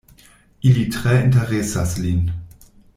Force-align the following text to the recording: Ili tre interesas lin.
Ili 0.69 0.85
tre 0.95 1.13
interesas 1.27 1.95
lin. 2.07 2.25